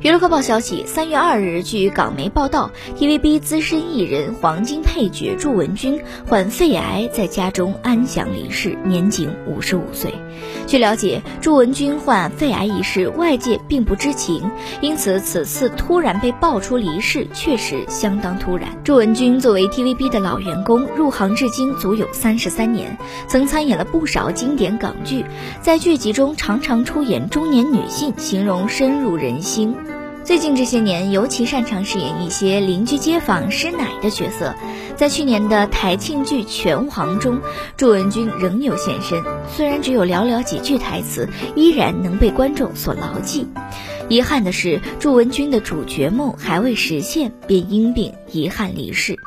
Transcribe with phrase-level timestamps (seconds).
[0.00, 10.12] 娱乐快报消息，三月二日，据港媒报道，TVB 资深艺人、黄金配角祝文君患肺癌，在家中安详离世，年仅五十五岁。
[10.66, 14.50] 据了解，祝文君患肺癌一事，外界并不知情，
[14.82, 18.68] 因此此次突然被爆出离世，确实相当突然。
[18.84, 25.24] 祝文君作为 TVB 的老员工，入行至今足有三十三年，曾参演了不少经典港剧，
[25.62, 29.74] 在剧集中常常出演中年女性，形容深入人心。
[30.24, 34.54] 最近这些年，尤其擅长饰演一些邻居街坊师奶的角色。
[34.96, 37.40] 在去年的台庆剧《拳皇》中，
[37.76, 39.22] 祝文君仍有现身，
[39.54, 43.46] 虽然只有寥寥几句台词，依然能被观众所牢记。
[44.08, 49.18] 遗憾的是，祝文君的主角梦还未实现，便因病遗憾离世。